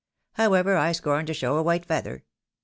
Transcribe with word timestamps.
However, 0.31 0.77
I 0.77 0.93
scorn 0.93 1.27
to 1.27 1.33
show 1.35 1.57
a 1.57 1.61
white 1.61 1.85
feather 1.85 2.23